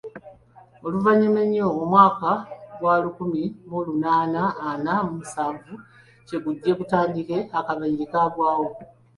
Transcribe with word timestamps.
Oluvannyuma 0.85 1.39
ennyo 1.45 1.65
ng’omwaka 1.73 2.31
gwa 2.79 2.93
lukumi 3.03 3.43
mu 3.69 3.77
munaana 3.85 4.43
ana 4.69 4.93
mu 5.05 5.11
musanvu 5.19 5.73
kye 6.27 6.37
gujje 6.43 6.71
gutandike, 6.79 7.37
akabenje 7.59 8.05
kaagwawo. 8.11 8.67